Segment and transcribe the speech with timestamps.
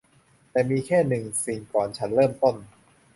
[0.51, 2.55] แต่มีแค่หนึ่งสิ่งก่อนฉันเริ่มต้น